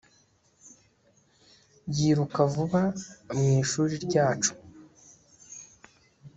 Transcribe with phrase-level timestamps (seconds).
[1.95, 2.81] yiruka vuba
[3.35, 4.53] mwishuri ryacu